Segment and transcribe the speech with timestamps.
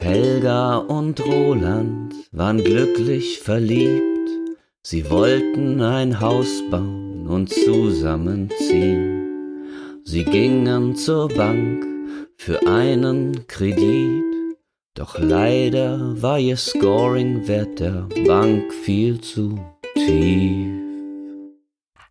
[0.00, 4.30] Helga und Roland waren glücklich verliebt.
[4.82, 9.20] Sie wollten ein Haus bauen und zusammenziehen.
[10.04, 11.86] Sie gingen zur Bank
[12.36, 14.24] für einen Kredit.
[14.94, 19.60] Doch leider war ihr Scoring-Wert der Bank viel zu
[19.94, 20.80] tief.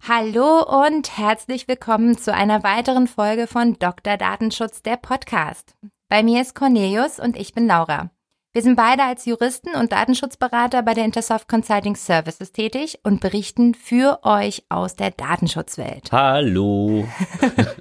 [0.07, 4.15] Hallo und herzlich willkommen zu einer weiteren Folge von Dr.
[4.15, 5.75] Datenschutz, der Podcast.
[6.09, 8.09] Bei mir ist Cornelius und ich bin Laura.
[8.51, 13.75] Wir sind beide als Juristen und Datenschutzberater bei der Intersoft Consulting Services tätig und berichten
[13.75, 16.11] für euch aus der Datenschutzwelt.
[16.11, 17.07] Hallo.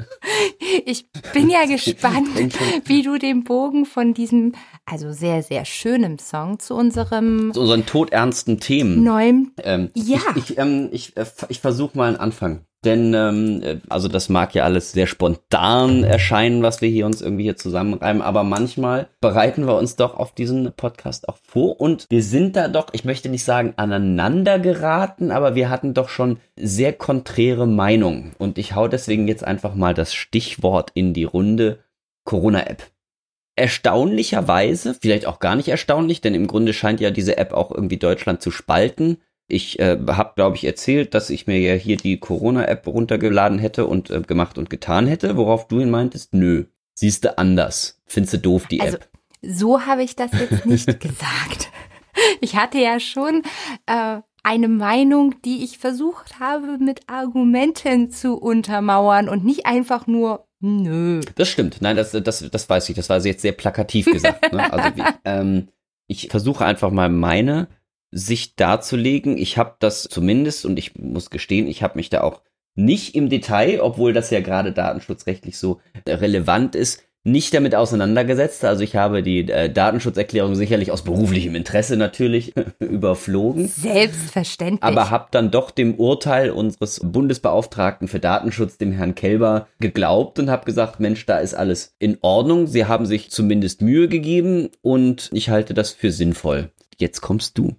[0.84, 2.28] ich bin ja gespannt,
[2.84, 4.52] wie du den Bogen von diesem,
[4.84, 9.02] also sehr, sehr schönen Song zu unserem zu unseren todernsten Themen.
[9.02, 9.52] Neuen.
[9.62, 10.20] Ähm, ja.
[10.36, 12.66] Ich, ich, ähm, ich, äh, ich versuche mal einen Anfang.
[12.84, 17.20] Denn, ähm, äh, also das mag ja alles sehr spontan erscheinen, was wir hier uns
[17.20, 22.06] irgendwie hier zusammenreimen, aber manchmal bereiten wir uns doch auf diesen Podcast auch vor und
[22.08, 26.38] wir sind da doch, ich möchte nicht sagen aneinander geraten, aber wir hatten doch schon
[26.56, 28.34] sehr konträre Meinungen.
[28.38, 31.80] Und ich hau deswegen jetzt einfach mal das Stichwort in die Runde
[32.24, 32.84] Corona-App
[33.58, 37.96] erstaunlicherweise, vielleicht auch gar nicht erstaunlich, denn im Grunde scheint ja diese App auch irgendwie
[37.96, 39.18] Deutschland zu spalten.
[39.48, 43.86] Ich äh, habe, glaube ich, erzählt, dass ich mir ja hier die Corona-App runtergeladen hätte
[43.86, 48.00] und äh, gemacht und getan hätte, worauf du ihn meintest, nö, siehst du anders.
[48.06, 49.08] Findest du doof, die also, App.
[49.40, 51.70] So habe ich das jetzt nicht gesagt.
[52.40, 53.42] Ich hatte ja schon
[53.86, 60.44] äh, eine Meinung, die ich versucht habe, mit Argumenten zu untermauern und nicht einfach nur
[60.60, 61.20] Nö.
[61.36, 61.80] Das stimmt.
[61.80, 62.96] Nein, das, das, das weiß ich.
[62.96, 64.52] Das war jetzt sehr plakativ gesagt.
[64.52, 64.72] Ne?
[64.72, 64.90] Also
[65.24, 65.68] ähm,
[66.08, 67.68] ich versuche einfach mal meine
[68.10, 69.36] sich darzulegen.
[69.36, 72.42] Ich habe das zumindest, und ich muss gestehen, ich habe mich da auch
[72.74, 78.64] nicht im Detail, obwohl das ja gerade datenschutzrechtlich so relevant ist, nicht damit auseinandergesetzt.
[78.64, 83.68] Also ich habe die äh, Datenschutzerklärung sicherlich aus beruflichem Interesse natürlich überflogen.
[83.68, 84.82] Selbstverständlich.
[84.82, 90.50] Aber habe dann doch dem Urteil unseres Bundesbeauftragten für Datenschutz, dem Herrn Kelber, geglaubt und
[90.50, 92.66] habe gesagt, Mensch, da ist alles in Ordnung.
[92.66, 96.70] Sie haben sich zumindest Mühe gegeben und ich halte das für sinnvoll.
[96.96, 97.76] Jetzt kommst du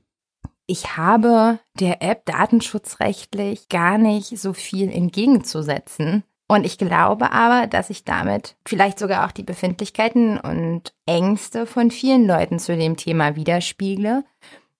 [0.70, 6.24] ich habe der App datenschutzrechtlich gar nicht so viel entgegenzusetzen.
[6.48, 11.90] Und ich glaube aber, dass ich damit vielleicht sogar auch die Befindlichkeiten und Ängste von
[11.90, 14.24] vielen Leuten zu dem Thema widerspiegle.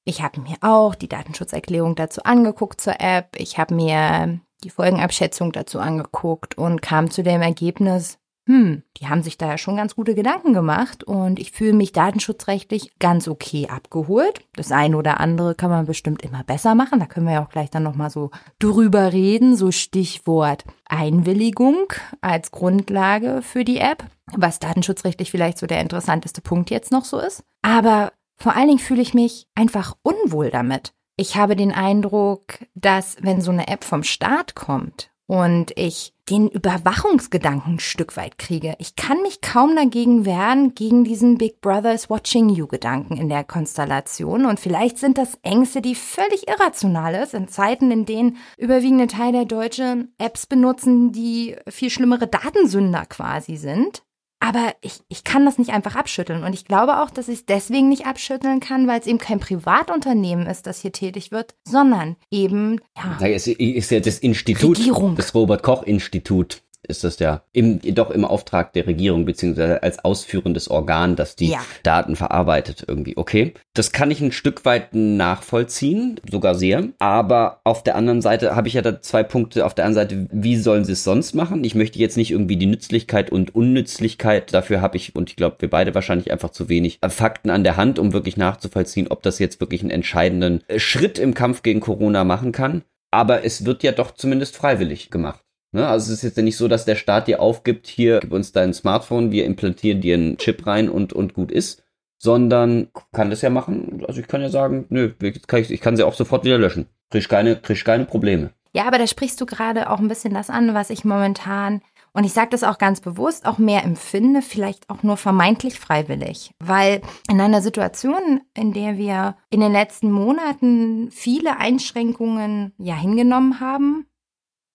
[0.04, 3.36] Ich habe mir auch die Datenschutzerklärung dazu angeguckt zur App.
[3.38, 8.19] Ich habe mir die Folgenabschätzung dazu angeguckt und kam zu dem Ergebnis,
[8.50, 11.92] hm, die haben sich da ja schon ganz gute Gedanken gemacht und ich fühle mich
[11.92, 14.42] datenschutzrechtlich ganz okay abgeholt.
[14.56, 17.00] Das eine oder andere kann man bestimmt immer besser machen.
[17.00, 19.56] Da können wir ja auch gleich dann nochmal so drüber reden.
[19.56, 24.04] So Stichwort Einwilligung als Grundlage für die App,
[24.36, 27.44] was datenschutzrechtlich vielleicht so der interessanteste Punkt jetzt noch so ist.
[27.62, 30.94] Aber vor allen Dingen fühle ich mich einfach unwohl damit.
[31.18, 36.48] Ich habe den Eindruck, dass wenn so eine App vom Start kommt und ich den
[36.48, 38.76] Überwachungsgedanken ein Stück weit kriege.
[38.80, 43.44] Ich kann mich kaum dagegen wehren, gegen diesen Big Brother's Watching You Gedanken in der
[43.44, 44.46] Konstellation.
[44.46, 49.32] Und vielleicht sind das Ängste, die völlig irrational ist, in Zeiten, in denen überwiegende Teil
[49.32, 54.04] der Deutschen Apps benutzen, die viel schlimmere Datensünder quasi sind.
[54.40, 56.44] Aber ich, ich kann das nicht einfach abschütteln.
[56.44, 59.40] Und ich glaube auch, dass ich es deswegen nicht abschütteln kann, weil es eben kein
[59.40, 63.28] Privatunternehmen ist, das hier tätig wird, sondern eben, ja.
[63.28, 65.16] Es ist ja das Institut, Regierung.
[65.16, 71.16] das Robert-Koch-Institut ist das ja im, doch im Auftrag der Regierung, beziehungsweise als ausführendes Organ,
[71.16, 71.60] das die ja.
[71.84, 73.16] Daten verarbeitet irgendwie.
[73.18, 73.54] Okay.
[73.74, 76.90] Das kann ich ein Stück weit nachvollziehen, sogar sehr.
[77.00, 79.66] Aber auf der anderen Seite habe ich ja da zwei Punkte.
[79.66, 81.64] Auf der einen Seite, wie sollen sie es sonst machen?
[81.64, 85.58] Ich möchte jetzt nicht irgendwie die Nützlichkeit und Unnützlichkeit, dafür habe ich, und ich glaube,
[85.60, 89.40] wir beide wahrscheinlich einfach zu wenig Fakten an der Hand, um wirklich nachzuvollziehen, ob das
[89.40, 92.84] jetzt wirklich einen entscheidenden Schritt im Kampf gegen Corona machen kann.
[93.12, 95.42] Aber es wird ja doch zumindest freiwillig gemacht.
[95.72, 95.88] Ne?
[95.88, 98.52] Also es ist jetzt ja nicht so, dass der Staat dir aufgibt, hier, gib uns
[98.52, 101.84] dein Smartphone, wir implantieren dir einen Chip rein und, und gut ist,
[102.18, 104.04] sondern kann das ja machen.
[104.08, 105.14] Also ich kann ja sagen, nö,
[105.48, 106.88] kann ich, ich kann sie auch sofort wieder löschen.
[107.10, 108.52] Krieg keine, krieg keine Probleme.
[108.74, 111.82] Ja, aber da sprichst du gerade auch ein bisschen das an, was ich momentan,
[112.14, 116.52] und ich sage das auch ganz bewusst, auch mehr empfinde, vielleicht auch nur vermeintlich freiwillig.
[116.60, 123.60] Weil in einer Situation, in der wir in den letzten Monaten viele Einschränkungen ja hingenommen
[123.60, 124.06] haben,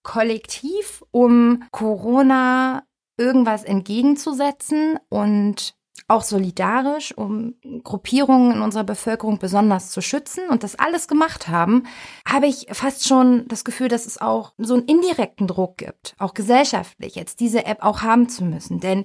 [0.05, 2.85] kollektiv, um Corona
[3.17, 5.75] irgendwas entgegenzusetzen und
[6.07, 11.85] auch solidarisch, um Gruppierungen in unserer Bevölkerung besonders zu schützen und das alles gemacht haben,
[12.29, 16.35] habe ich fast schon das Gefühl, dass es auch so einen indirekten Druck gibt, auch
[16.35, 18.81] gesellschaftlich, jetzt diese App auch haben zu müssen.
[18.81, 19.05] Denn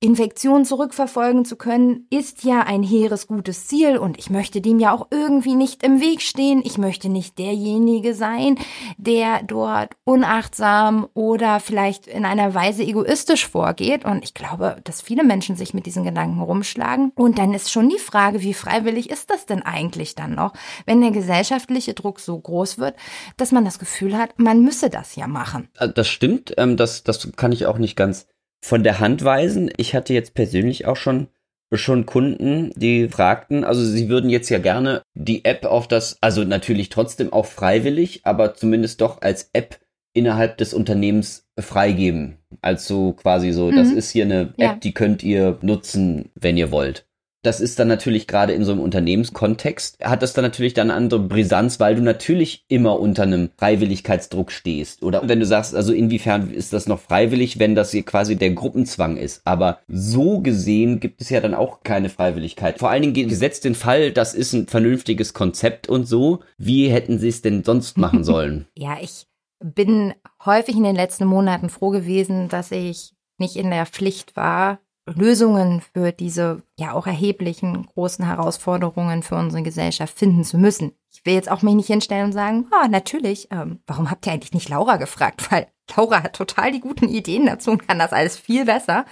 [0.00, 4.92] Infektion zurückverfolgen zu können, ist ja ein hehres gutes Ziel und ich möchte dem ja
[4.92, 6.60] auch irgendwie nicht im Weg stehen.
[6.62, 8.58] Ich möchte nicht derjenige sein,
[8.98, 14.04] der dort unachtsam oder vielleicht in einer Weise egoistisch vorgeht.
[14.04, 17.12] Und ich glaube, dass viele Menschen sich mit diesen Gedanken rumschlagen.
[17.14, 20.52] Und dann ist schon die Frage, wie freiwillig ist das denn eigentlich dann noch,
[20.84, 22.94] wenn der gesellschaftliche Druck so groß wird,
[23.38, 25.68] dass man das Gefühl hat, man müsse das ja machen.
[25.78, 28.26] Äh, das stimmt, ähm, das, das kann ich auch nicht ganz
[28.64, 29.70] von der Hand weisen.
[29.76, 31.28] Ich hatte jetzt persönlich auch schon
[31.72, 36.44] schon Kunden, die fragten, also sie würden jetzt ja gerne die App auf das, also
[36.44, 39.80] natürlich trotzdem auch freiwillig, aber zumindest doch als App
[40.12, 42.38] innerhalb des Unternehmens freigeben.
[42.62, 43.76] Also quasi so, mhm.
[43.76, 44.76] das ist hier eine App, ja.
[44.76, 47.06] die könnt ihr nutzen, wenn ihr wollt
[47.44, 50.96] das ist dann natürlich gerade in so einem Unternehmenskontext, hat das dann natürlich dann eine
[50.96, 55.02] andere Brisanz, weil du natürlich immer unter einem Freiwilligkeitsdruck stehst.
[55.02, 58.50] Oder wenn du sagst, also inwiefern ist das noch freiwillig, wenn das hier quasi der
[58.50, 59.42] Gruppenzwang ist.
[59.44, 62.78] Aber so gesehen gibt es ja dann auch keine Freiwilligkeit.
[62.78, 66.40] Vor allen Dingen gesetzt den Fall, das ist ein vernünftiges Konzept und so.
[66.58, 68.66] Wie hätten sie es denn sonst machen sollen?
[68.74, 69.26] ja, ich
[69.62, 70.14] bin
[70.44, 75.82] häufig in den letzten Monaten froh gewesen, dass ich nicht in der Pflicht war, Lösungen
[75.92, 80.92] für diese ja auch erheblichen großen Herausforderungen für unsere Gesellschaft finden zu müssen.
[81.12, 84.32] Ich will jetzt auch mich nicht hinstellen und sagen, ah, natürlich, ähm, warum habt ihr
[84.32, 85.46] eigentlich nicht Laura gefragt?
[85.50, 89.04] Weil Laura hat total die guten Ideen dazu und kann das alles viel besser.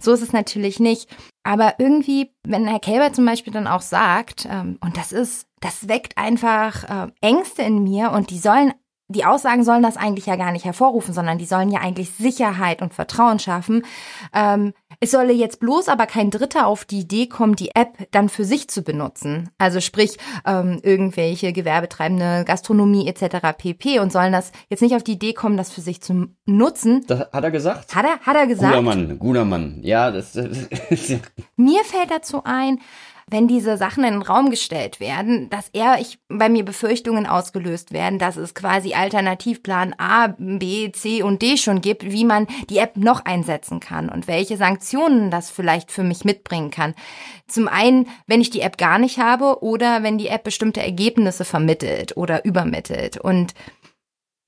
[0.00, 1.08] So ist es natürlich nicht.
[1.44, 5.88] Aber irgendwie, wenn Herr Kälber zum Beispiel dann auch sagt, ähm, und das ist, das
[5.88, 8.72] weckt einfach äh, Ängste in mir und die sollen
[9.08, 12.82] die Aussagen sollen das eigentlich ja gar nicht hervorrufen, sondern die sollen ja eigentlich Sicherheit
[12.82, 13.82] und Vertrauen schaffen.
[14.34, 18.28] Ähm, es solle jetzt bloß aber kein Dritter auf die Idee kommen, die App dann
[18.28, 19.50] für sich zu benutzen.
[19.58, 23.36] Also sprich ähm, irgendwelche Gewerbetreibende, Gastronomie etc.
[23.56, 24.00] pp.
[24.00, 27.04] und sollen das jetzt nicht auf die Idee kommen, das für sich zu nutzen.
[27.06, 27.94] Das hat er gesagt?
[27.94, 28.74] Hat er, hat er gesagt.
[28.74, 29.80] Guter Mann, guter Mann.
[29.82, 30.34] Ja, das.
[31.56, 32.80] Mir fällt dazu ein,
[33.30, 37.92] wenn diese Sachen in den Raum gestellt werden, dass eher ich bei mir Befürchtungen ausgelöst
[37.92, 42.78] werden, dass es quasi Alternativplan A, B, C und D schon gibt, wie man die
[42.78, 46.94] App noch einsetzen kann und welche Sanktionen das vielleicht für mich mitbringen kann.
[47.46, 51.44] Zum einen, wenn ich die App gar nicht habe oder wenn die App bestimmte Ergebnisse
[51.44, 53.54] vermittelt oder übermittelt und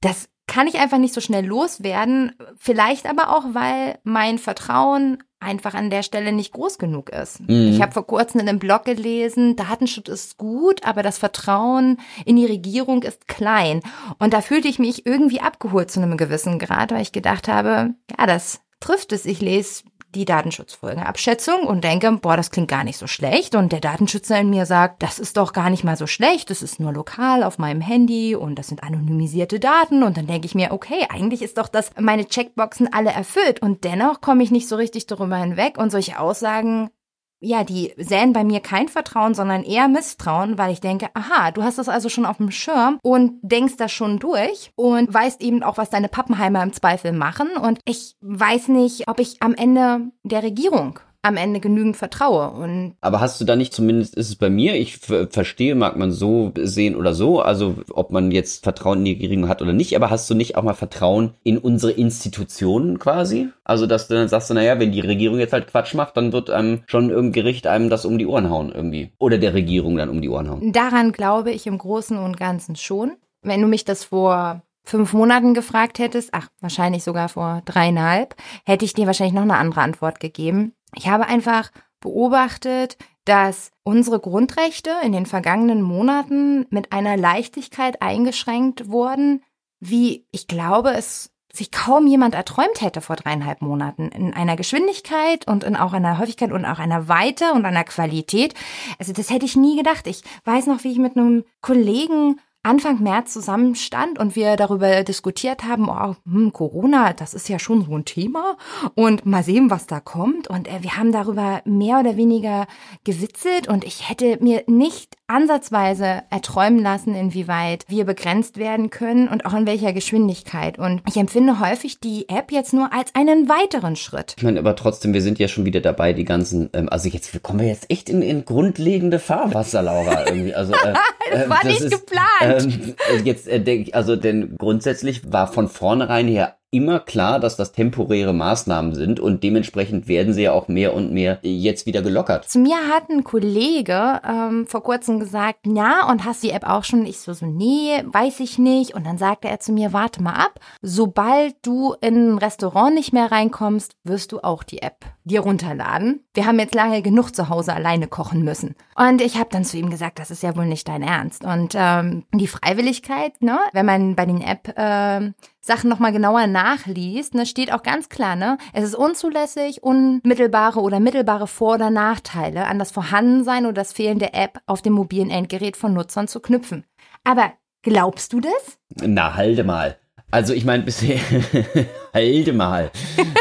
[0.01, 2.35] das kann ich einfach nicht so schnell loswerden.
[2.59, 7.41] Vielleicht aber auch, weil mein Vertrauen einfach an der Stelle nicht groß genug ist.
[7.41, 7.73] Mhm.
[7.73, 12.37] Ich habe vor kurzem in einem Blog gelesen, Datenschutz ist gut, aber das Vertrauen in
[12.37, 13.81] die Regierung ist klein.
[14.19, 17.95] Und da fühlte ich mich irgendwie abgeholt zu einem gewissen Grad, weil ich gedacht habe,
[18.19, 19.27] ja, das trifft es.
[19.27, 19.85] Ich lese
[20.15, 23.55] die Datenschutzfolgenabschätzung und denke, boah, das klingt gar nicht so schlecht.
[23.55, 26.51] Und der Datenschützer in mir sagt, das ist doch gar nicht mal so schlecht.
[26.51, 30.03] Das ist nur lokal auf meinem Handy und das sind anonymisierte Daten.
[30.03, 33.63] Und dann denke ich mir, okay, eigentlich ist doch das meine Checkboxen alle erfüllt.
[33.63, 35.79] Und dennoch komme ich nicht so richtig darüber hinweg.
[35.79, 36.91] Und solche Aussagen
[37.41, 41.63] ja, die säen bei mir kein Vertrauen, sondern eher Misstrauen, weil ich denke, aha, du
[41.63, 45.63] hast das also schon auf dem Schirm und denkst das schon durch und weißt eben
[45.63, 47.49] auch, was deine Pappenheimer im Zweifel machen.
[47.61, 52.51] Und ich weiß nicht, ob ich am Ende der Regierung am Ende genügend vertraue.
[52.51, 56.13] Und Aber hast du da nicht, zumindest ist es bei mir, ich verstehe, mag man
[56.13, 59.97] so sehen oder so, also ob man jetzt Vertrauen in die Regierung hat oder nicht,
[59.97, 63.49] aber hast du nicht auch mal Vertrauen in unsere Institutionen quasi?
[63.65, 66.51] Also, dass du dann sagst, naja, wenn die Regierung jetzt halt Quatsch macht, dann wird
[66.51, 69.13] einem schon irgendein Gericht einem das um die Ohren hauen irgendwie.
[69.19, 70.73] Oder der Regierung dann um die Ohren hauen.
[70.73, 73.13] Daran glaube ich im Großen und Ganzen schon.
[73.43, 78.35] Wenn du mich das vor fünf Monaten gefragt hättest, ach, wahrscheinlich sogar vor dreieinhalb,
[78.67, 80.73] hätte ich dir wahrscheinlich noch eine andere Antwort gegeben.
[80.95, 81.71] Ich habe einfach
[82.01, 89.43] beobachtet, dass unsere Grundrechte in den vergangenen Monaten mit einer Leichtigkeit eingeschränkt wurden,
[89.79, 94.09] wie ich glaube, es sich kaum jemand erträumt hätte vor dreieinhalb Monaten.
[94.09, 98.55] In einer Geschwindigkeit und in auch einer Häufigkeit und auch einer Weite und einer Qualität.
[98.99, 100.07] Also das hätte ich nie gedacht.
[100.07, 105.65] Ich weiß noch, wie ich mit einem Kollegen Anfang März zusammenstand und wir darüber diskutiert
[105.65, 108.59] haben, oh, hm, Corona, das ist ja schon so ein Thema
[108.95, 110.49] und mal sehen, was da kommt.
[110.49, 112.67] Und äh, wir haben darüber mehr oder weniger
[113.05, 119.47] gewitzelt und ich hätte mir nicht ansatzweise erträumen lassen, inwieweit wir begrenzt werden können und
[119.47, 120.79] auch in welcher Geschwindigkeit.
[120.79, 124.35] Und ich empfinde häufig die App jetzt nur als einen weiteren Schritt.
[124.37, 127.43] Ich meine, aber trotzdem, wir sind ja schon wieder dabei, die ganzen, ähm, also jetzt
[127.43, 130.55] kommen wir jetzt echt in, in grundlegende Fahrwasser, Laura, irgendwie.
[130.55, 130.95] Also, äh,
[131.33, 132.50] das war äh, das nicht ist, geplant.
[132.59, 137.57] Ähm, jetzt äh, denke ich, also denn grundsätzlich war von vornherein her immer klar, dass
[137.57, 142.01] das temporäre Maßnahmen sind und dementsprechend werden sie ja auch mehr und mehr jetzt wieder
[142.01, 142.49] gelockert.
[142.49, 146.85] Zu mir hat ein Kollege ähm, vor kurzem gesagt, ja, und hast die App auch
[146.85, 147.07] schon?
[147.07, 148.95] Ich so, so, nee, weiß ich nicht.
[148.95, 153.13] Und dann sagte er zu mir, warte mal ab, sobald du in ein Restaurant nicht
[153.13, 156.25] mehr reinkommst, wirst du auch die App dir runterladen.
[156.35, 158.77] Wir haben jetzt lange genug zu Hause alleine kochen müssen.
[158.95, 161.45] Und ich habe dann zu ihm gesagt, das ist ja wohl nicht dein Ernst.
[161.45, 167.35] Und ähm, die Freiwilligkeit, ne, wenn man bei den App äh, Sachen nochmal genauer nachliest,
[167.35, 172.67] ne, steht auch ganz klar, ne, es ist unzulässig, unmittelbare oder mittelbare Vor- oder Nachteile
[172.67, 176.41] an das Vorhandensein oder das Fehlen der App auf dem mobilen Endgerät von Nutzern zu
[176.41, 176.85] knüpfen.
[177.25, 177.53] Aber
[177.83, 178.79] glaubst du das?
[179.03, 179.97] Na, halte mal.
[180.33, 181.19] Also ich meine, bisher,
[182.15, 182.91] halte mal.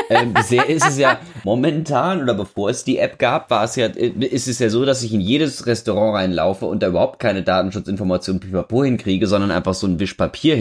[0.10, 3.86] äh, bisher ist es ja momentan oder bevor es die App gab, war es ja,
[3.86, 7.44] äh, ist es ja so, dass ich in jedes Restaurant reinlaufe und da überhaupt keine
[7.44, 10.56] Datenschutzinformationen pipapo hinkriege, sondern einfach so ein Wisch Papier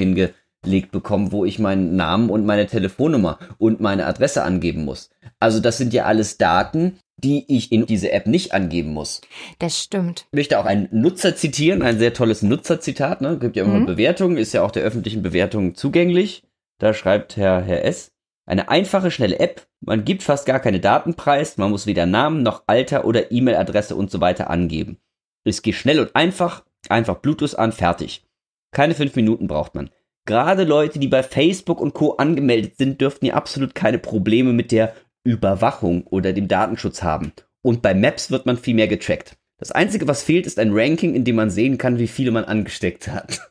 [0.64, 5.10] hingelegt bekomme, wo ich meinen Namen und meine Telefonnummer und meine Adresse angeben muss.
[5.40, 9.20] Also das sind ja alles Daten, die ich in diese App nicht angeben muss.
[9.58, 10.26] Das stimmt.
[10.30, 13.38] Ich möchte auch einen Nutzer zitieren, ein sehr tolles Nutzerzitat, ne?
[13.38, 13.86] Gibt ja immer mhm.
[13.86, 16.44] Bewertungen, ist ja auch der öffentlichen Bewertung zugänglich.
[16.78, 18.12] Da schreibt Herr, Herr S.
[18.46, 19.66] Eine einfache, schnelle App.
[19.80, 21.58] Man gibt fast gar keine Daten preis.
[21.58, 24.98] Man muss weder Namen noch Alter oder E-Mail-Adresse und so weiter angeben.
[25.44, 26.64] Es geht schnell und einfach.
[26.88, 28.24] Einfach Bluetooth an, fertig.
[28.70, 29.90] Keine fünf Minuten braucht man.
[30.28, 32.16] Gerade Leute, die bei Facebook und Co.
[32.16, 34.92] angemeldet sind, dürften ja absolut keine Probleme mit der
[35.24, 37.32] Überwachung oder dem Datenschutz haben.
[37.62, 39.38] Und bei Maps wird man viel mehr getrackt.
[39.56, 42.44] Das Einzige, was fehlt, ist ein Ranking, in dem man sehen kann, wie viele man
[42.44, 43.40] angesteckt hat.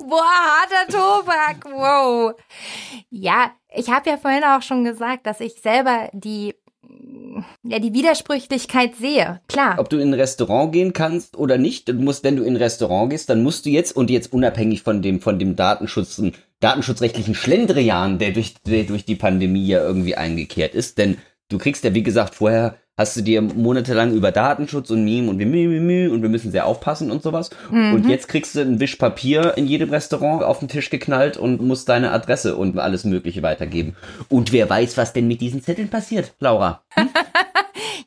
[0.00, 2.34] Boah, harter Tobak, wow.
[3.08, 6.56] Ja, ich habe ja vorhin auch schon gesagt, dass ich selber die
[7.62, 9.76] ja, die Widersprüchlichkeit sehe, klar.
[9.78, 12.62] Ob du in ein Restaurant gehen kannst oder nicht, du musst, wenn du in ein
[12.62, 16.22] Restaurant gehst, dann musst du jetzt und jetzt unabhängig von dem, von dem Datenschutz,
[16.60, 21.84] datenschutzrechtlichen Schlendrian, der durch, der durch die Pandemie ja irgendwie eingekehrt ist, denn du kriegst
[21.84, 26.22] ja, wie gesagt, vorher hast du dir monatelang über Datenschutz und Meme und wir, und
[26.22, 27.50] wir müssen sehr aufpassen und sowas.
[27.70, 27.94] Mhm.
[27.94, 31.62] Und jetzt kriegst du ein Wisch Papier in jedem Restaurant auf den Tisch geknallt und
[31.62, 33.96] musst deine Adresse und alles Mögliche weitergeben.
[34.28, 36.82] Und wer weiß, was denn mit diesen Zetteln passiert, Laura?
[36.90, 37.08] Hm?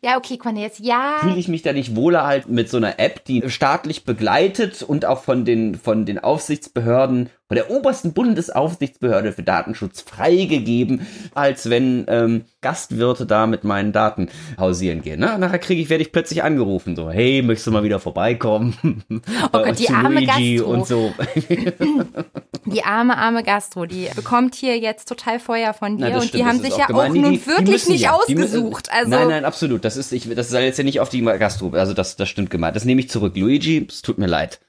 [0.02, 1.18] Ja, okay, Cornelius, ja.
[1.22, 5.04] Fühle ich mich da nicht wohler halt mit so einer App, die staatlich begleitet und
[5.04, 12.06] auch von den, von den Aufsichtsbehörden, von der obersten Bundesaufsichtsbehörde für Datenschutz freigegeben, als wenn
[12.08, 15.20] ähm, Gastwirte da mit meinen Daten hausieren gehen.
[15.20, 15.38] Ne?
[15.38, 19.04] Nachher kriege ich, werde ich plötzlich angerufen, so, hey, möchtest du mal wieder vorbeikommen?
[19.12, 19.20] Oh
[19.52, 20.72] Gott, die arme Luigi Gastro.
[20.72, 21.14] und so.
[22.66, 26.34] die arme, arme Gastro, die bekommt hier jetzt total Feuer von dir Na, und stimmt,
[26.42, 27.12] die haben sich ja gemein.
[27.12, 28.14] auch nun die, wirklich die nicht ja.
[28.14, 28.90] ausgesucht.
[28.92, 29.86] also nein, nein, absolut.
[29.86, 32.50] Das ist, ich, das soll jetzt ja nicht auf die Gastro, also das, das stimmt
[32.50, 32.76] gemeint.
[32.76, 33.38] Das nehme ich zurück.
[33.38, 34.60] Luigi, es tut mir leid.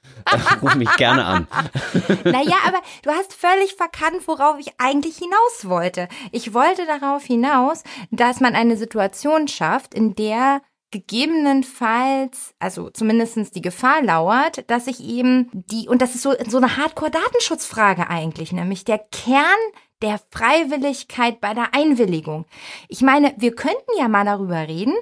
[0.61, 1.47] Ruf mich gerne an.
[2.23, 6.07] naja, aber du hast völlig verkannt, worauf ich eigentlich hinaus wollte.
[6.31, 13.61] Ich wollte darauf hinaus, dass man eine Situation schafft, in der gegebenenfalls, also zumindestens die
[13.61, 18.85] Gefahr lauert, dass ich eben die, und das ist so, so eine Hardcore-Datenschutzfrage eigentlich, nämlich
[18.85, 19.43] der Kern
[20.01, 22.45] der Freiwilligkeit bei der Einwilligung.
[22.87, 24.93] Ich meine, wir könnten ja mal darüber reden,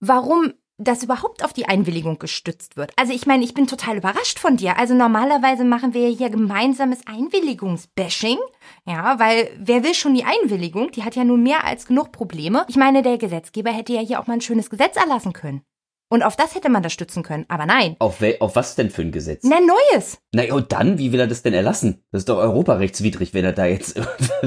[0.00, 2.92] warum das überhaupt auf die Einwilligung gestützt wird.
[2.96, 4.78] Also ich meine, ich bin total überrascht von dir.
[4.78, 8.38] Also normalerweise machen wir hier gemeinsames Einwilligungsbashing.
[8.86, 10.90] Ja, weil wer will schon die Einwilligung?
[10.92, 12.64] Die hat ja nun mehr als genug Probleme.
[12.68, 15.62] Ich meine, der Gesetzgeber hätte ja hier auch mal ein schönes Gesetz erlassen können.
[16.08, 17.96] Und auf das hätte man das stützen können, aber nein.
[17.98, 19.42] Auf, auf was denn für ein Gesetz?
[19.42, 20.18] Na, neues.
[20.32, 22.04] Na und dann, wie will er das denn erlassen?
[22.12, 24.00] Das ist doch europarechtswidrig, wenn er da jetzt,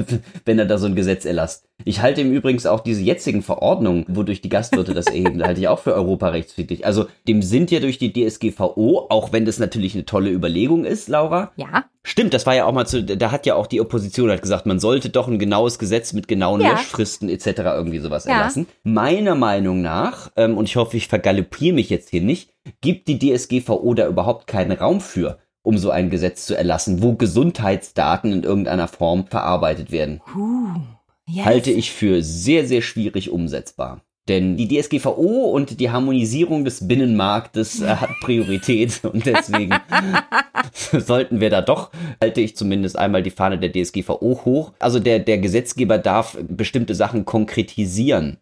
[0.46, 1.68] wenn er da so ein Gesetz erlasst.
[1.84, 5.68] Ich halte im Übrigen auch diese jetzigen Verordnungen, wodurch die Gastwirte das erheben, halte ich
[5.68, 6.86] auch für europarechtswidrig.
[6.86, 11.08] Also dem sind ja durch die DSGVO, auch wenn das natürlich eine tolle Überlegung ist,
[11.08, 11.52] Laura.
[11.56, 11.84] Ja.
[12.02, 14.64] Stimmt, das war ja auch mal zu, da hat ja auch die Opposition hat gesagt,
[14.64, 16.70] man sollte doch ein genaues Gesetz mit genauen ja.
[16.70, 17.46] Löschfristen etc.
[17.58, 18.32] irgendwie sowas ja.
[18.32, 18.66] erlassen.
[18.84, 23.18] Meiner Meinung nach, ähm, und ich hoffe, ich vergaloppiere mich jetzt hier nicht, gibt die
[23.18, 28.42] DSGVO da überhaupt keinen Raum für, um so ein Gesetz zu erlassen, wo Gesundheitsdaten in
[28.44, 30.22] irgendeiner Form verarbeitet werden.
[30.34, 30.80] Huh.
[31.26, 31.44] Yes.
[31.44, 34.00] Halte ich für sehr, sehr schwierig umsetzbar.
[34.30, 39.74] Denn die DSGVO und die Harmonisierung des Binnenmarktes äh, hat Priorität und deswegen
[40.92, 41.90] sollten wir da doch,
[42.22, 44.72] halte ich zumindest einmal die Fahne der DSGVO hoch.
[44.78, 48.38] Also der, der Gesetzgeber darf bestimmte Sachen konkretisieren.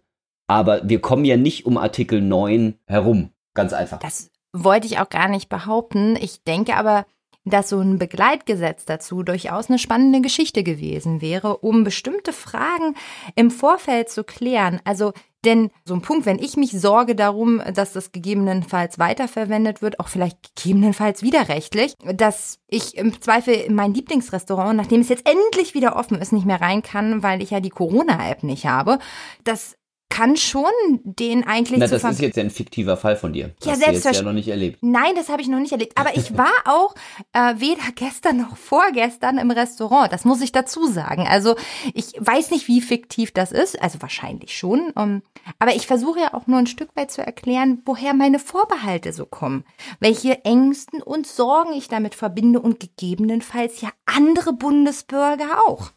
[0.47, 3.31] Aber wir kommen ja nicht um Artikel 9 herum.
[3.55, 4.01] Ganz einfach.
[4.01, 6.17] Das wollte ich auch gar nicht behaupten.
[6.21, 7.07] Ich denke aber,
[7.47, 12.95] dass so ein Begleitgesetz dazu durchaus eine spannende Geschichte gewesen wäre, um bestimmte Fragen
[13.37, 14.81] im Vorfeld zu klären.
[14.85, 15.15] Also
[15.49, 20.09] denn so ein Punkt, wenn ich mich sorge darum, dass das gegebenenfalls weiterverwendet wird, auch
[20.09, 25.97] vielleicht gegebenenfalls widerrechtlich, dass ich im Zweifel in mein Lieblingsrestaurant, nachdem es jetzt endlich wieder
[25.97, 28.99] offen ist, nicht mehr rein kann, weil ich ja die Corona-App nicht habe,
[29.45, 29.77] dass
[30.09, 30.71] kann schon
[31.03, 31.79] den eigentlich.
[31.79, 33.55] Na, das ist jetzt ja ein fiktiver Fall von dir.
[33.63, 34.17] Ja, Hast selbstverständlich.
[34.17, 34.79] ja noch nicht erlebt.
[34.81, 35.97] Nein, das habe ich noch nicht erlebt.
[35.97, 36.95] Aber ich war auch
[37.33, 40.13] äh, weder gestern noch vorgestern im Restaurant.
[40.13, 41.27] Das muss ich dazu sagen.
[41.29, 41.57] Also
[41.95, 43.81] ich weiß nicht, wie fiktiv das ist.
[43.81, 44.91] Also wahrscheinlich schon.
[44.95, 45.23] Um, ähm,
[45.59, 49.27] aber ich versuche ja auch nur ein Stück weit zu erklären, woher meine Vorbehalte so
[49.27, 49.65] kommen.
[50.01, 55.93] Welche Ängsten und Sorgen ich damit verbinde und gegebenenfalls ja andere Bundesbürger auch.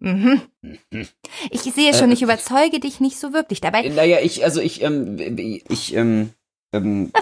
[0.00, 0.40] Mhm.
[1.50, 3.88] Ich sehe schon, äh, ich überzeuge dich nicht so wirklich dabei.
[3.88, 5.16] Naja, ich, also ich, ähm,
[5.68, 6.30] ich, ähm,
[6.72, 7.12] ähm,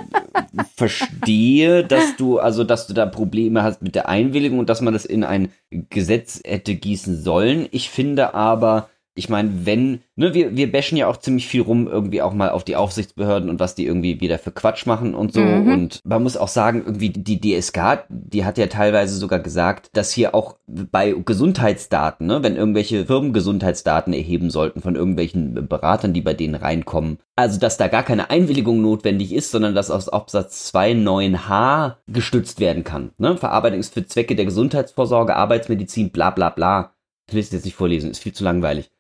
[0.76, 4.92] verstehe, dass du, also dass du da Probleme hast mit der Einwilligung und dass man
[4.92, 7.68] das in ein Gesetz hätte gießen sollen.
[7.70, 11.88] Ich finde aber, ich meine, wenn, ne, wir, wir bashen ja auch ziemlich viel rum,
[11.88, 15.32] irgendwie auch mal auf die Aufsichtsbehörden und was die irgendwie wieder für Quatsch machen und
[15.32, 15.40] so.
[15.40, 15.72] Mhm.
[15.72, 20.12] Und man muss auch sagen, irgendwie die DSK, die hat ja teilweise sogar gesagt, dass
[20.12, 26.22] hier auch bei Gesundheitsdaten, ne, wenn irgendwelche Firmen Gesundheitsdaten erheben sollten von irgendwelchen Beratern, die
[26.22, 30.66] bei denen reinkommen, also dass da gar keine Einwilligung notwendig ist, sondern dass aus Absatz
[30.66, 33.10] 2 9h gestützt werden kann.
[33.18, 33.36] Ne?
[33.36, 36.94] Verarbeitung ist für Zwecke der Gesundheitsvorsorge, Arbeitsmedizin, bla bla bla.
[37.26, 38.90] Ich will es jetzt nicht vorlesen, ist viel zu langweilig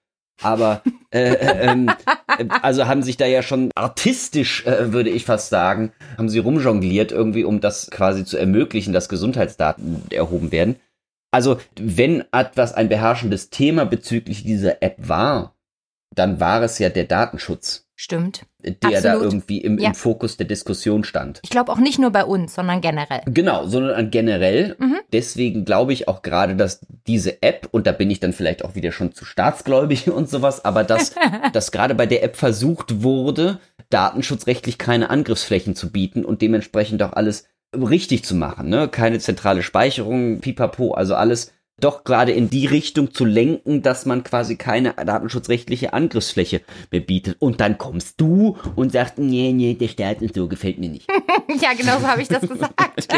[0.42, 1.90] aber äh, äh, ähm,
[2.62, 7.12] also haben sich da ja schon artistisch, äh, würde ich fast sagen, haben sie rumjongliert
[7.12, 10.76] irgendwie, um das quasi zu ermöglichen, dass Gesundheitsdaten erhoben werden.
[11.30, 15.54] Also wenn etwas ein beherrschendes Thema bezüglich dieser App war,
[16.18, 17.88] dann war es ja der Datenschutz.
[18.00, 18.42] Stimmt.
[18.60, 19.04] Der Absolut.
[19.04, 19.88] da irgendwie im, ja.
[19.88, 21.40] im, Fokus der Diskussion stand.
[21.42, 23.22] Ich glaube auch nicht nur bei uns, sondern generell.
[23.26, 24.76] Genau, sondern generell.
[24.78, 24.98] Mhm.
[25.12, 28.76] Deswegen glaube ich auch gerade, dass diese App, und da bin ich dann vielleicht auch
[28.76, 31.14] wieder schon zu staatsgläubig und sowas, aber dass,
[31.52, 33.58] dass gerade bei der App versucht wurde,
[33.90, 38.68] datenschutzrechtlich keine Angriffsflächen zu bieten und dementsprechend auch alles richtig zu machen.
[38.68, 38.88] Ne?
[38.88, 44.24] Keine zentrale Speicherung, pipapo, also alles doch gerade in die Richtung zu lenken, dass man
[44.24, 47.36] quasi keine datenschutzrechtliche Angriffsfläche mehr bietet.
[47.38, 51.08] Und dann kommst du und sagst, nee, nee, der Staat und so gefällt mir nicht.
[51.60, 52.74] ja, genau so habe ich das gesagt.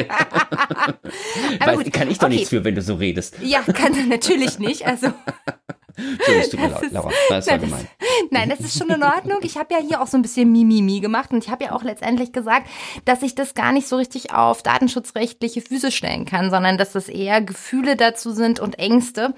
[1.60, 2.36] Weißt, gut, kann ich doch okay.
[2.36, 3.36] nichts für, wenn du so redest.
[3.42, 4.86] Ja, kann du natürlich nicht.
[4.86, 5.12] Also so,
[5.96, 7.10] es tut mir leid, Laura.
[7.28, 7.88] Das war gemein.
[8.30, 9.38] Nein, das ist schon in Ordnung.
[9.42, 11.82] Ich habe ja hier auch so ein bisschen Mimimi gemacht und ich habe ja auch
[11.82, 12.68] letztendlich gesagt,
[13.04, 17.08] dass ich das gar nicht so richtig auf datenschutzrechtliche Füße stellen kann, sondern dass das
[17.08, 19.34] eher Gefühle dazu sind und Ängste.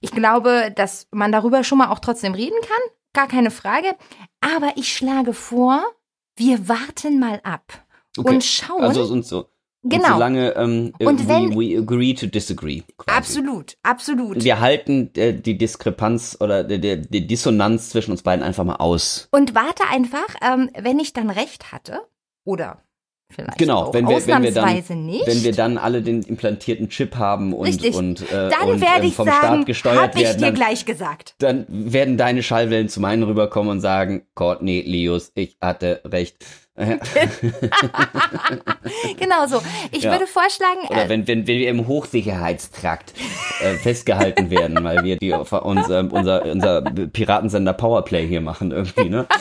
[0.00, 3.96] Ich glaube, dass man darüber schon mal auch trotzdem reden kann, gar keine Frage.
[4.40, 5.82] Aber ich schlage vor,
[6.36, 7.84] wir warten mal ab
[8.16, 8.34] okay.
[8.34, 8.82] und schauen.
[8.82, 9.48] Also und so
[9.82, 10.06] Genau.
[10.06, 12.82] Und solange ähm, und wenn, we, we agree to disagree.
[12.96, 13.16] Quasi.
[13.16, 14.42] Absolut, absolut.
[14.42, 19.28] Wir halten äh, die Diskrepanz oder die, die, Dissonanz zwischen uns beiden einfach mal aus.
[19.30, 22.00] Und warte einfach, ähm, wenn ich dann recht hatte,
[22.44, 22.82] oder
[23.30, 25.26] vielleicht genau, auch wenn wir, wenn wir dann, nicht.
[25.26, 27.94] Wenn wir dann alle den implantierten Chip haben und, Richtig.
[27.94, 31.34] und, äh, dann und ähm, vom sagen, Staat gesteuert ich werden, dir gleich gesagt.
[31.38, 34.80] dann werden deine Schallwellen zu meinen rüberkommen und sagen, Courtney,
[35.34, 36.44] ich hatte recht.
[39.18, 39.60] genau so.
[39.90, 40.12] Ich ja.
[40.12, 40.86] würde vorschlagen.
[40.88, 43.14] Oder äh, wenn, wenn, wenn wir im Hochsicherheitstrakt
[43.60, 49.08] äh, festgehalten werden, weil wir die auf unser, unser, unser Piratensender Powerplay hier machen irgendwie,
[49.08, 49.26] ne?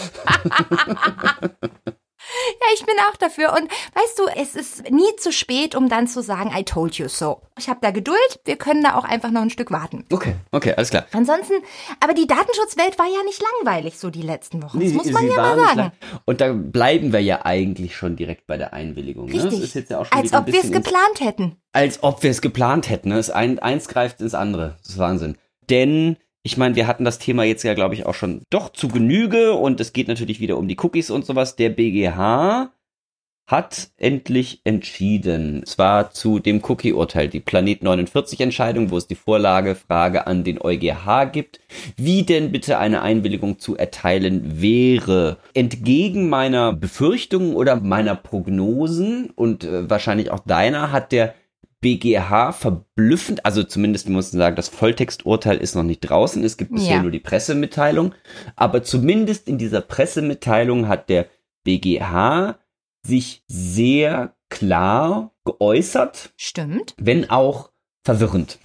[2.73, 3.51] Ich bin auch dafür.
[3.51, 7.08] Und weißt du, es ist nie zu spät, um dann zu sagen, I told you
[7.08, 7.41] so.
[7.58, 8.17] Ich habe da Geduld.
[8.45, 10.06] Wir können da auch einfach noch ein Stück warten.
[10.12, 11.06] Okay, okay, alles klar.
[11.12, 11.53] Ansonsten,
[11.99, 14.80] aber die Datenschutzwelt war ja nicht langweilig so die letzten Wochen.
[14.80, 15.91] Das nee, muss man ja mal sagen.
[16.25, 19.30] Und da bleiben wir ja eigentlich schon direkt bei der Einwilligung.
[19.30, 19.60] Richtig.
[19.60, 19.65] Ne?
[19.65, 21.58] Ist jetzt ja Als ob wir es geplant hätten.
[21.73, 23.10] Als ob wir es geplant hätten.
[23.10, 23.23] Ne?
[23.34, 24.77] Ein, eins greift ins andere.
[24.82, 25.38] Das ist Wahnsinn.
[25.69, 28.88] Denn ich meine, wir hatten das Thema jetzt ja, glaube ich, auch schon doch zu
[28.88, 31.57] Genüge und es geht natürlich wieder um die Cookies und sowas.
[31.57, 32.71] Der BGH
[33.47, 40.45] hat endlich entschieden, zwar zu dem Cookie-Urteil, die Planet 49-Entscheidung, wo es die Vorlagefrage an
[40.45, 41.60] den EuGH gibt,
[41.97, 45.39] wie denn bitte eine Einwilligung zu erteilen wäre.
[45.53, 51.33] Entgegen meiner Befürchtungen oder meiner Prognosen und äh, wahrscheinlich auch deiner hat der
[51.81, 56.71] BGH verblüffend, also zumindest muss man sagen, das Volltexturteil ist noch nicht draußen, es gibt
[56.71, 57.01] bisher ja.
[57.01, 58.15] nur die Pressemitteilung,
[58.55, 61.27] aber zumindest in dieser Pressemitteilung hat der
[61.63, 62.57] BGH
[63.05, 66.33] sich sehr klar geäußert.
[66.35, 66.95] Stimmt.
[66.97, 67.71] Wenn auch
[68.03, 68.59] verwirrend.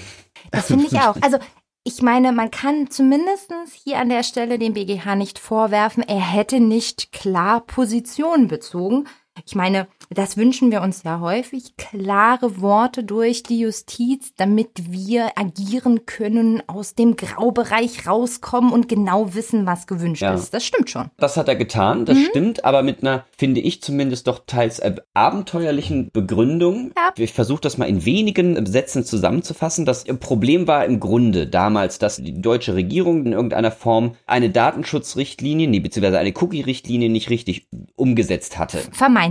[0.50, 1.16] Das finde ich auch.
[1.22, 1.38] Also
[1.84, 3.52] ich meine, man kann zumindest
[3.84, 9.08] hier an der Stelle dem BGH nicht vorwerfen, er hätte nicht klar Position bezogen.
[9.46, 15.30] Ich meine, das wünschen wir uns ja häufig, klare Worte durch die Justiz, damit wir
[15.36, 20.34] agieren können, aus dem Graubereich rauskommen und genau wissen, was gewünscht ja.
[20.34, 20.52] ist.
[20.52, 21.10] Das stimmt schon.
[21.16, 22.26] Das hat er getan, das mhm.
[22.30, 26.92] stimmt, aber mit einer, finde ich zumindest doch teils äh, abenteuerlichen Begründung.
[26.96, 27.12] Ja.
[27.16, 29.86] Ich versuche das mal in wenigen Sätzen zusammenzufassen.
[29.86, 35.68] Das Problem war im Grunde damals, dass die deutsche Regierung in irgendeiner Form eine Datenschutzrichtlinie,
[35.68, 37.66] nee, beziehungsweise eine Cookie-Richtlinie nicht richtig
[37.96, 38.78] umgesetzt hatte.
[38.92, 39.21] Vermeintlich.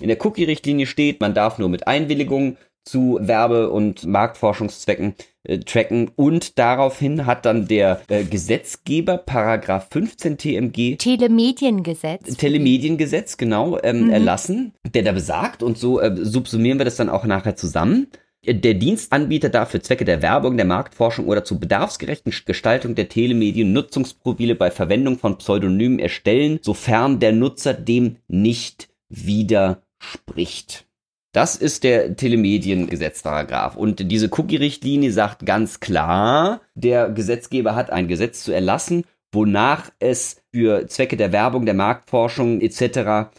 [0.00, 6.10] In der Cookie-Richtlinie steht, man darf nur mit Einwilligung zu Werbe- und Marktforschungszwecken äh, tracken
[6.16, 14.10] und daraufhin hat dann der äh, Gesetzgeber Paragraph 15 TMG Telemediengesetz Telemediengesetz genau ähm, mhm.
[14.10, 18.08] erlassen, der da besagt und so äh, subsumieren wir das dann auch nachher zusammen.
[18.46, 23.74] Der Dienstanbieter darf für Zwecke der Werbung, der Marktforschung oder zur bedarfsgerechten Gestaltung der Telemedien
[23.74, 30.86] Nutzungsprofile bei Verwendung von Pseudonymen erstellen, sofern der Nutzer dem nicht widerspricht.
[31.32, 33.76] Das ist der Telemediengesetzparagraf.
[33.76, 40.42] Und diese Cookie-Richtlinie sagt ganz klar, der Gesetzgeber hat ein Gesetz zu erlassen, wonach es
[40.52, 43.30] für Zwecke der Werbung, der Marktforschung etc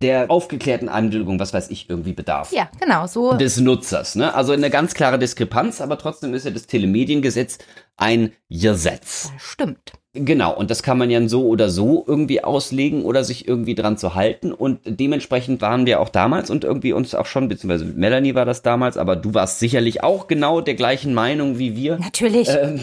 [0.00, 2.52] der aufgeklärten Anwendung, was weiß ich, irgendwie bedarf.
[2.52, 3.34] Ja, genau, so.
[3.34, 4.32] Des Nutzers, ne?
[4.34, 7.58] Also eine ganz klare Diskrepanz, aber trotzdem ist ja das Telemediengesetz
[7.96, 9.32] ein Gesetz.
[9.38, 9.92] Stimmt.
[10.14, 13.98] Genau, und das kann man ja so oder so irgendwie auslegen oder sich irgendwie dran
[13.98, 14.52] zu halten.
[14.52, 18.62] Und dementsprechend waren wir auch damals und irgendwie uns auch schon, beziehungsweise Melanie war das
[18.62, 21.98] damals, aber du warst sicherlich auch genau der gleichen Meinung wie wir.
[21.98, 22.48] Natürlich.
[22.48, 22.80] Ähm,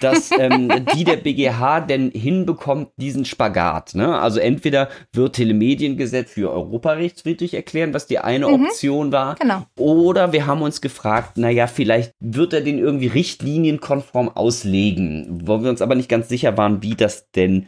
[0.00, 3.94] dass ähm, die der BGH denn hinbekommt, diesen Spagat.
[3.94, 4.18] Ne?
[4.18, 8.64] Also entweder wird Telemediengesetz für europarechtswidrig erklären, was die eine mhm.
[8.66, 9.36] Option war.
[9.36, 9.64] Genau.
[9.76, 15.70] Oder wir haben uns gefragt, naja, vielleicht wird er den irgendwie richtlinienkonform auslegen, wo wir
[15.70, 17.66] uns aber nicht ganz sicher waren, wie das denn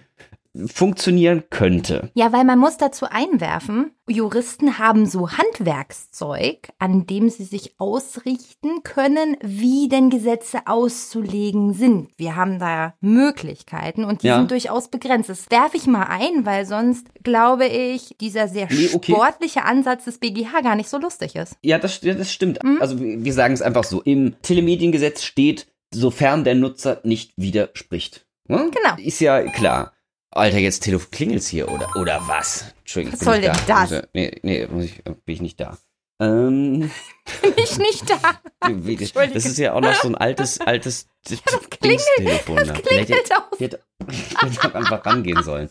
[0.66, 2.10] funktionieren könnte.
[2.14, 8.82] Ja, weil man muss dazu einwerfen, Juristen haben so Handwerkszeug, an dem sie sich ausrichten
[8.82, 12.08] können, wie denn Gesetze auszulegen sind.
[12.16, 14.38] Wir haben da Möglichkeiten und die ja.
[14.38, 15.28] sind durchaus begrenzt.
[15.28, 19.12] Das werfe ich mal ein, weil sonst glaube ich, dieser sehr nee, okay.
[19.12, 21.56] sportliche Ansatz des BGH gar nicht so lustig ist.
[21.62, 22.62] Ja, das, das stimmt.
[22.64, 22.78] Mhm.
[22.80, 24.02] Also wir sagen es einfach so.
[24.02, 28.26] Im Telemediengesetz steht, sofern der Nutzer nicht widerspricht.
[28.48, 28.70] Hm?
[28.70, 28.96] Genau.
[28.98, 29.92] Ist ja klar.
[30.32, 32.72] Alter, jetzt Telefon klingelt's hier, oder, oder was?
[32.80, 33.18] Entschuldigung.
[33.18, 33.86] Was soll denn da.
[33.86, 34.02] das?
[34.12, 35.76] Nee, nee, muss ich, bin ich nicht da.
[36.20, 36.90] Ähm.
[37.42, 38.18] Bin ich nicht da.
[39.32, 42.56] das ist ja auch noch so ein altes, altes das klingelt, Telefon.
[42.56, 43.58] Das klingelt hätte, auch.
[43.58, 45.70] Hätte, hätte einfach rangehen sollen.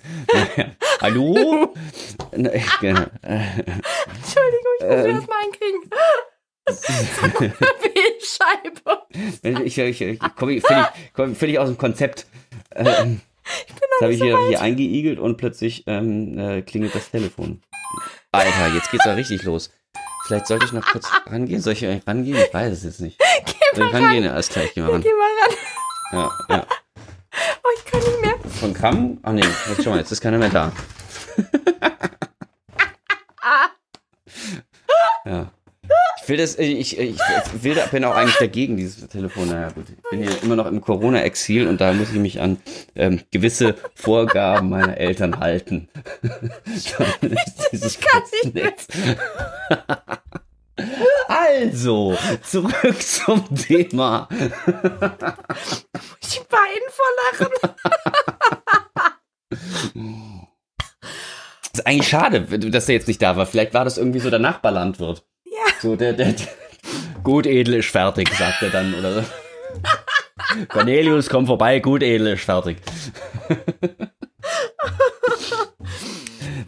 [1.02, 1.74] Hallo?
[2.32, 2.64] Entschuldigung,
[4.80, 5.90] ich muss ähm, das mal einkriegen.
[7.84, 9.04] Wählscheibe.
[9.66, 12.26] Ich, ich, ich komme völlig, komm völlig aus dem Konzept.
[12.76, 17.62] Ähm, noch habe ich hier, hier eingeigelt und plötzlich ähm, äh, klingelt das Telefon.
[18.32, 19.72] Alter, jetzt geht's ja richtig los.
[20.26, 21.62] Vielleicht sollte ich noch kurz rangehen.
[21.62, 22.38] Soll ich eigentlich rangehen?
[22.38, 23.18] Ich weiß es jetzt nicht.
[23.46, 24.26] Geh Soll ich rangehen?
[24.26, 24.34] Ran.
[24.34, 25.02] Alles klar, ich geh mal ran.
[25.02, 25.56] Geh mal ran.
[26.50, 26.66] Ja, ja.
[27.64, 28.36] Oh, ich kann nicht mehr.
[28.60, 29.20] Von Kram?
[29.22, 30.72] Ach nee, jetzt schau mal, jetzt ist keiner mehr da.
[35.26, 35.52] ja.
[36.30, 37.18] Ich will das, ich, ich
[37.64, 39.50] will, bin auch eigentlich dagegen, dieses Telefon.
[39.50, 39.86] Naja, gut.
[39.90, 42.58] Ich bin hier immer noch im Corona-Exil und da muss ich mich an
[42.94, 45.90] ähm, gewisse Vorgaben meiner Eltern halten.
[46.76, 47.08] ich kann
[48.44, 48.74] nicht mehr.
[51.28, 54.30] Also, zurück zum Thema.
[56.22, 57.48] ich weinen vor Lachen.
[61.74, 63.48] ist eigentlich schade, dass er jetzt nicht da war.
[63.48, 65.26] Vielleicht war das irgendwie so der Nachbarlandwirt.
[65.82, 66.48] So, der, der, der
[67.24, 69.24] gut edel ist fertig, sagt er dann, oder so.
[70.68, 72.78] Cornelius, komm vorbei, gut edel ist fertig.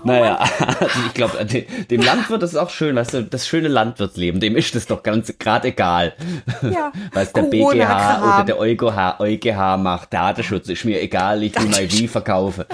[0.04, 4.40] naja, also ich glaube, dem Landwirt ist es auch schön, weißt du, das schöne Landwirtsleben,
[4.40, 6.14] dem ist es doch ganz gerade egal.
[6.62, 6.92] Ja.
[7.14, 11.92] Was der BGH oder der EuGH, EuGH macht, Datenschutz ist mir egal, ich will mal
[11.92, 12.66] wie verkaufe.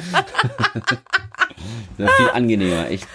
[1.98, 3.08] das ist viel angenehmer, echt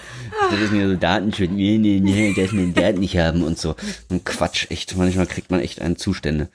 [0.52, 3.74] das ist mir so Datenschutz, nee, nee, nee, das den Daten nicht haben und so.
[4.08, 6.48] Und Quatsch, echt, manchmal kriegt man echt einen Zustände.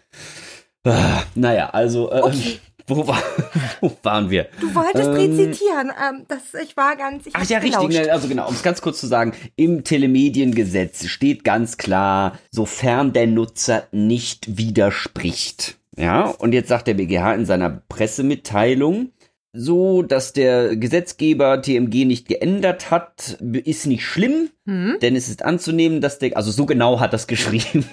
[0.83, 2.59] Ah, naja, also, äh, okay.
[2.89, 3.21] Wo, war,
[3.81, 4.47] wo waren wir?
[4.61, 5.91] Du wolltest ähm, rezitieren.
[5.91, 7.27] Ähm, das, ich war ganz.
[7.27, 7.89] Ich ach ja, gelauscht.
[7.89, 8.11] richtig.
[8.11, 13.27] Also genau, um es ganz kurz zu sagen: Im Telemediengesetz steht ganz klar, sofern der
[13.27, 15.75] Nutzer nicht widerspricht.
[15.97, 19.09] Ja, und jetzt sagt der BGH in seiner Pressemitteilung,
[19.57, 24.97] so, dass der Gesetzgeber TMG nicht geändert hat, ist nicht schlimm, hm?
[25.01, 27.85] denn es ist anzunehmen, dass der, also so genau hat das geschrieben,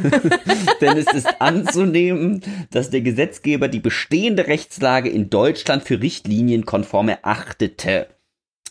[0.80, 8.06] denn es ist anzunehmen, dass der Gesetzgeber die bestehende Rechtslage in Deutschland für richtlinienkonform erachtete.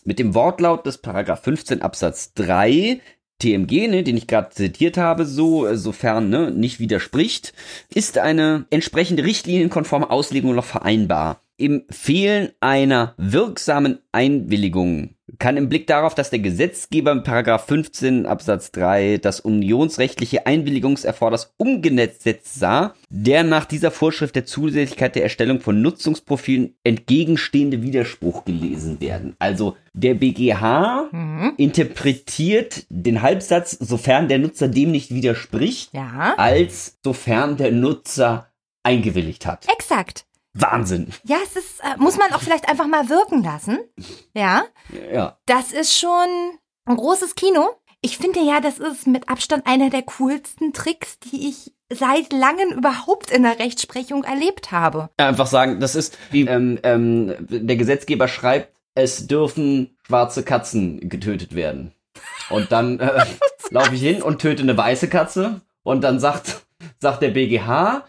[0.04, 3.00] mit dem Wortlaut des Paragraph 15 Absatz 3
[3.40, 7.52] TMG, ne, den ich gerade zitiert habe, so, sofern ne, nicht widerspricht,
[7.92, 11.41] ist eine entsprechende richtlinienkonforme Auslegung noch vereinbar.
[11.56, 18.26] Im Fehlen einer wirksamen Einwilligung kann im Blick darauf, dass der Gesetzgeber in Paragraph 15
[18.26, 25.60] Absatz 3 das unionsrechtliche Einwilligungserforders umgesetzt sah, der nach dieser Vorschrift der Zusätzlichkeit der Erstellung
[25.60, 29.34] von Nutzungsprofilen entgegenstehende Widerspruch gelesen werden.
[29.38, 31.54] Also der BGH mhm.
[31.56, 36.34] interpretiert den Halbsatz, sofern der Nutzer dem nicht widerspricht, ja.
[36.36, 38.48] als sofern der Nutzer
[38.82, 39.66] eingewilligt hat.
[39.72, 40.24] Exakt.
[40.54, 41.12] Wahnsinn.
[41.24, 43.78] Ja, es ist, äh, muss man auch vielleicht einfach mal wirken lassen.
[44.34, 44.64] Ja.
[45.12, 45.38] Ja.
[45.46, 46.28] Das ist schon
[46.84, 47.70] ein großes Kino.
[48.02, 52.70] Ich finde ja, das ist mit Abstand einer der coolsten Tricks, die ich seit langem
[52.76, 55.08] überhaupt in der Rechtsprechung erlebt habe.
[55.18, 61.54] Einfach sagen, das ist wie ähm, ähm, der Gesetzgeber schreibt, es dürfen schwarze Katzen getötet
[61.54, 61.92] werden.
[62.50, 63.24] Und dann äh,
[63.70, 66.62] laufe ich hin und töte eine weiße Katze und dann sagt,
[66.98, 68.04] sagt der BGH,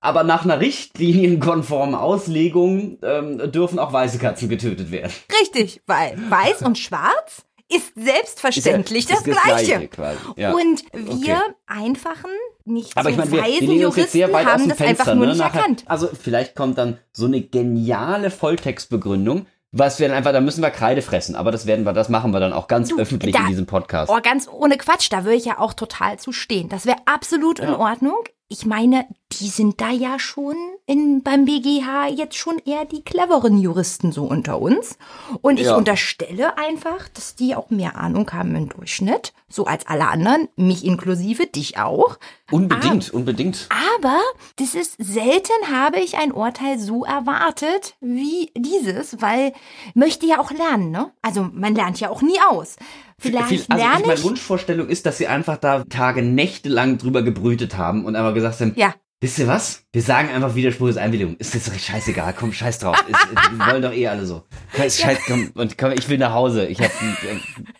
[0.00, 5.12] aber nach einer richtlinienkonformen Auslegung ähm, dürfen auch weiße Katzen getötet werden.
[5.40, 9.88] Richtig, weil weiß und schwarz ist selbstverständlich ist ja, das, das, Gleiche.
[9.88, 10.52] Gleiche ja.
[10.52, 11.54] Und wir okay.
[11.66, 12.30] einfachen,
[12.64, 15.14] nicht Aber so ich meine, wir, wir lehnen uns jetzt sehr weit aus dem Fenster,
[15.14, 15.36] ne?
[15.36, 20.62] Nachher, also vielleicht kommt dann so eine geniale Volltextbegründung, was wir dann einfach, da müssen
[20.62, 23.34] wir Kreide fressen, aber das werden wir, das machen wir dann auch ganz du, öffentlich
[23.36, 24.10] da, in diesem Podcast.
[24.10, 26.68] Oh, ganz ohne Quatsch, da würde ich ja auch total zu stehen.
[26.68, 27.66] Das wäre absolut ja.
[27.66, 32.84] in Ordnung ich meine, die sind da ja schon in, beim BGH jetzt schon eher
[32.84, 34.98] die cleveren Juristen so unter uns.
[35.40, 35.76] Und ich ja.
[35.76, 40.84] unterstelle einfach, dass die auch mehr Ahnung haben im Durchschnitt, so als alle anderen, mich
[40.84, 42.18] inklusive, dich auch.
[42.50, 43.68] Unbedingt, aber, unbedingt.
[43.94, 44.18] Aber
[44.56, 49.52] das ist selten habe ich ein Urteil so erwartet wie dieses, weil
[49.94, 51.12] möchte ja auch lernen, ne?
[51.22, 52.76] Also man lernt ja auch nie aus.
[53.20, 54.06] Vielleicht viel, also lerne ich.
[54.06, 58.34] Meine Wunschvorstellung ist, dass sie einfach da Tage, Nächte lang drüber gebrütet haben und einfach
[58.34, 58.94] gesagt haben, ja.
[59.20, 59.84] Wisst ihr was?
[59.92, 61.34] Wir sagen einfach Widerspruch ist Einwilligung.
[61.38, 62.96] Ist jetzt scheißegal, komm, scheiß drauf.
[63.08, 63.18] Ist,
[63.58, 64.44] wir wollen doch eh alle so.
[64.76, 66.66] Scheiß, komm, und komm, ich will nach Hause.
[66.66, 66.92] Ich hab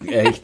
[0.05, 0.43] äh, echt.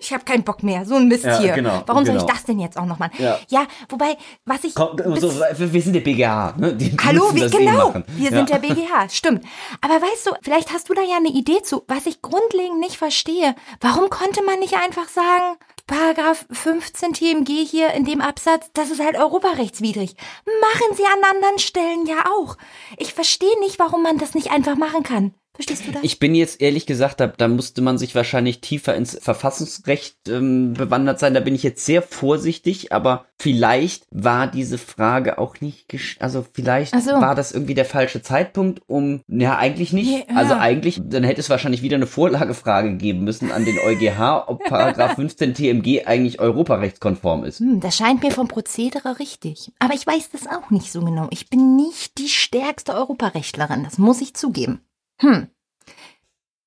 [0.00, 0.84] Ich habe keinen Bock mehr.
[0.86, 1.52] So ein Mist ja, hier.
[1.54, 2.04] Genau, Warum genau.
[2.04, 2.32] soll ich genau.
[2.32, 3.14] das denn jetzt auch noch machen?
[3.18, 4.76] Ja, ja wobei, was ich.
[4.76, 6.54] Komm, so, wir sind der BGH.
[6.58, 6.74] Ne?
[6.74, 7.90] Die, die Hallo, wie, eh genau.
[7.90, 9.08] Eh wir sind der BGH.
[9.10, 9.44] Stimmt.
[9.80, 12.96] Aber weißt du, vielleicht hast du da ja eine Idee zu, was ich grundlegend nicht
[12.96, 13.56] verstehe.
[13.80, 19.04] Warum konnte man nicht einfach sagen, Paragraph 15 TMG hier in dem Absatz, das ist
[19.04, 20.14] halt europarechtswidrig.
[20.46, 22.56] Machen Sie an anderen Stellen ja auch.
[22.96, 25.34] Ich verstehe nicht, warum man das nicht einfach machen kann.
[25.54, 26.02] Verstehst du das?
[26.02, 30.72] Ich bin jetzt ehrlich gesagt, da, da musste man sich wahrscheinlich tiefer ins Verfassungsrecht ähm,
[30.72, 31.34] bewandert sein.
[31.34, 36.98] Da bin ich jetzt sehr vorsichtig, aber vielleicht war diese Frage auch nicht, also vielleicht
[37.02, 37.10] so.
[37.10, 40.26] war das irgendwie der falsche Zeitpunkt, um, ja, eigentlich nicht.
[40.26, 40.36] Ja.
[40.36, 44.64] Also eigentlich, dann hätte es wahrscheinlich wieder eine Vorlagefrage geben müssen an den EuGH, ob
[44.68, 47.60] Paragraph 15 TMG eigentlich europarechtskonform ist.
[47.60, 49.70] Hm, das scheint mir vom Prozedere richtig.
[49.80, 51.26] Aber ich weiß das auch nicht so genau.
[51.30, 54.80] Ich bin nicht die stärkste Europarechtlerin, das muss ich zugeben.
[55.22, 55.48] Hm.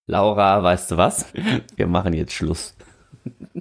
[0.07, 1.25] Laura, weißt du was?
[1.75, 2.75] Wir machen jetzt Schluss.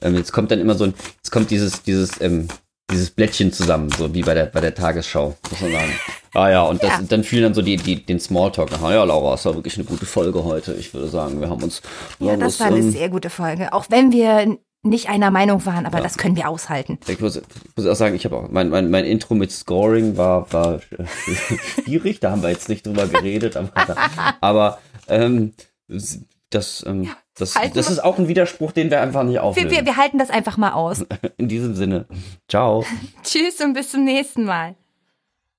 [0.00, 2.48] ähm, jetzt kommt dann immer so ein, jetzt kommt dieses, dieses, ähm,
[2.90, 5.92] dieses Blättchen zusammen, so wie bei der, bei der Tagesschau, muss man sagen.
[6.34, 7.00] Ah ja, und das, ja.
[7.08, 8.70] dann fiel dann so die, die, den Smalltalk.
[8.82, 10.74] Ah ja, Laura, es war wirklich eine gute Folge heute.
[10.74, 11.82] Ich würde sagen, wir haben uns.
[12.18, 13.72] Ja, haben das uns, war eine ähm, sehr gute Folge.
[13.72, 16.04] Auch wenn wir nicht einer Meinung waren, aber ja.
[16.04, 16.98] das können wir aushalten.
[17.08, 17.42] Ich muss, ich
[17.76, 20.80] muss auch sagen, ich habe auch mein, mein, mein Intro mit Scoring war, war
[21.84, 23.96] schwierig, da haben wir jetzt nicht drüber geredet, aber,
[24.40, 25.54] aber ähm,
[26.50, 27.16] das, ähm, ja.
[27.38, 29.70] Das, das ist auch ein Widerspruch, den wir einfach nicht aufnehmen.
[29.70, 31.04] Wir, wir, wir halten das einfach mal aus.
[31.36, 32.06] In diesem Sinne.
[32.48, 32.84] Ciao.
[33.22, 34.74] Tschüss und bis zum nächsten Mal.